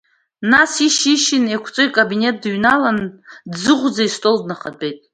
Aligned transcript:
Нас 0.51 0.71
ишьи-ишьи 0.87 1.37
еиқәҵо, 1.51 1.81
икабинет 1.87 2.35
дыҩналан, 2.41 2.97
дӡыӷәӡа 3.51 4.03
истол 4.07 4.37
днахатәеит. 4.41 4.99